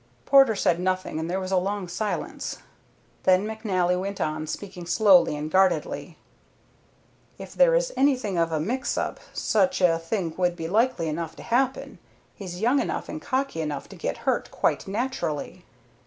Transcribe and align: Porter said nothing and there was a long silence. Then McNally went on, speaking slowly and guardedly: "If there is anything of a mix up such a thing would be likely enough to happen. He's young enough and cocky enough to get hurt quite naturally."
Porter 0.25 0.55
said 0.55 0.79
nothing 0.79 1.19
and 1.19 1.29
there 1.29 1.39
was 1.39 1.51
a 1.51 1.57
long 1.57 1.87
silence. 1.87 2.57
Then 3.21 3.45
McNally 3.45 3.99
went 3.99 4.19
on, 4.19 4.47
speaking 4.47 4.87
slowly 4.87 5.37
and 5.37 5.51
guardedly: 5.51 6.17
"If 7.37 7.53
there 7.53 7.75
is 7.75 7.93
anything 7.95 8.35
of 8.35 8.51
a 8.51 8.59
mix 8.59 8.97
up 8.97 9.19
such 9.31 9.79
a 9.79 9.99
thing 9.99 10.33
would 10.37 10.55
be 10.55 10.67
likely 10.67 11.07
enough 11.07 11.35
to 11.35 11.43
happen. 11.43 11.99
He's 12.33 12.61
young 12.61 12.79
enough 12.79 13.09
and 13.09 13.21
cocky 13.21 13.61
enough 13.61 13.87
to 13.89 13.95
get 13.95 14.17
hurt 14.25 14.49
quite 14.49 14.87
naturally." 14.87 15.65